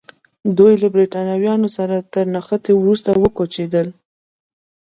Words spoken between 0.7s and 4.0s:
له برېټانویانو سره تر نښتې وروسته وکوچېدل.